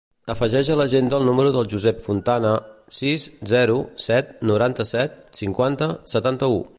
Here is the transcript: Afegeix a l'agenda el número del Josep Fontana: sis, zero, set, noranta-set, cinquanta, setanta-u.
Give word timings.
Afegeix 0.33 0.69
a 0.71 0.77
l'agenda 0.79 1.17
el 1.21 1.27
número 1.29 1.51
del 1.57 1.67
Josep 1.73 2.01
Fontana: 2.05 2.55
sis, 2.99 3.27
zero, 3.53 3.77
set, 4.07 4.35
noranta-set, 4.53 5.17
cinquanta, 5.43 5.95
setanta-u. 6.17 6.63